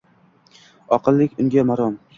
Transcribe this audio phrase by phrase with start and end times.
[0.99, 2.05] Oqlik edi unga marom.